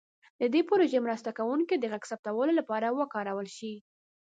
[0.39, 3.73] د دې پروژې مرسته کوونکي د غږ ثبتولو لپاره وکارول شي.